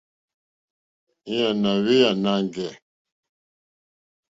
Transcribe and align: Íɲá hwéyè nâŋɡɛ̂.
Íɲá 1.37 1.49
hwéyè 1.83 2.09
nâŋɡɛ̂. 2.23 2.69